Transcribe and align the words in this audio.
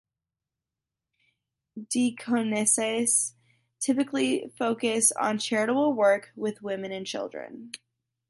Deaconesses 1.91 3.35
typically 3.79 4.51
focused 4.57 5.13
on 5.19 5.37
charitable 5.37 5.93
work 5.93 6.31
with 6.35 6.63
women 6.63 6.91
and 6.91 7.05
children. 7.05 7.71